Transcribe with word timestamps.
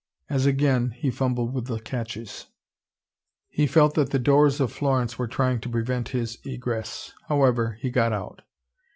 As 0.31 0.47
again 0.47 0.95
he 0.97 1.11
fumbled 1.11 1.53
with 1.53 1.67
the 1.67 1.77
catches, 1.79 2.47
he 3.49 3.67
felt 3.67 3.93
that 3.93 4.09
the 4.09 4.17
doors 4.17 4.59
of 4.59 4.71
Florence 4.71 5.19
were 5.19 5.27
trying 5.27 5.59
to 5.61 5.69
prevent 5.69 6.09
his 6.09 6.39
egress. 6.43 7.13
However, 7.27 7.73
he 7.83 7.91
got 7.91 8.11
out. 8.11 8.41